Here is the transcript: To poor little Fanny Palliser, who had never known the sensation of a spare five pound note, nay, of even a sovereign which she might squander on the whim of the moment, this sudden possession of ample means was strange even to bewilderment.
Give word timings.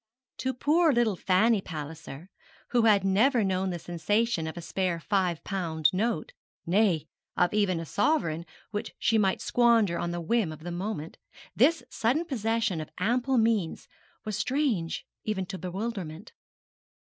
To 0.37 0.51
poor 0.55 0.91
little 0.91 1.15
Fanny 1.15 1.61
Palliser, 1.61 2.31
who 2.69 2.85
had 2.85 3.03
never 3.05 3.43
known 3.43 3.69
the 3.69 3.77
sensation 3.77 4.47
of 4.47 4.57
a 4.57 4.59
spare 4.61 4.99
five 4.99 5.43
pound 5.43 5.93
note, 5.93 6.31
nay, 6.65 7.05
of 7.37 7.53
even 7.53 7.79
a 7.79 7.85
sovereign 7.85 8.47
which 8.71 8.95
she 8.97 9.19
might 9.19 9.41
squander 9.41 9.99
on 9.99 10.09
the 10.09 10.19
whim 10.19 10.51
of 10.51 10.63
the 10.63 10.71
moment, 10.71 11.17
this 11.55 11.83
sudden 11.91 12.25
possession 12.25 12.81
of 12.81 12.89
ample 12.97 13.37
means 13.37 13.87
was 14.25 14.35
strange 14.35 15.05
even 15.23 15.45
to 15.45 15.59
bewilderment. 15.59 16.31